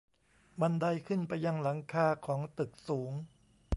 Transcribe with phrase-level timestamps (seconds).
[0.61, 3.11] บันไดขึ้นไปยังหลังคาของตึกสูง